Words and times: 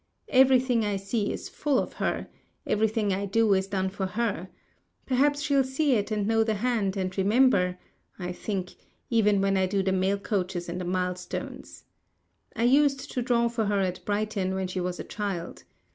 Everything 0.29 0.83
I 0.83 0.95
see 0.95 1.31
is 1.31 1.47
full 1.47 1.77
of 1.77 1.93
her, 2.01 2.27
everything 2.65 3.13
I 3.13 3.27
do 3.27 3.53
is 3.53 3.67
done 3.67 3.87
for 3.87 4.07
her. 4.07 4.49
"Perhaps 5.05 5.43
she'll 5.43 5.63
see 5.63 5.93
it 5.93 6.09
and 6.09 6.25
know 6.25 6.43
the 6.43 6.55
hand, 6.55 6.97
and 6.97 7.15
remember," 7.15 7.77
I 8.17 8.31
think, 8.31 8.73
even 9.11 9.41
when 9.41 9.57
I 9.57 9.67
do 9.67 9.83
the 9.83 9.91
mail 9.91 10.17
coaches 10.17 10.67
and 10.67 10.81
the 10.81 10.85
milestones. 10.85 11.83
I 12.55 12.63
used 12.63 13.11
to 13.11 13.21
draw 13.21 13.47
for 13.47 13.65
her 13.65 13.81
at 13.81 14.03
Brighton 14.03 14.55
when 14.55 14.65
she 14.67 14.81
was 14.81 14.99
a 14.99 15.03
child. 15.03 15.65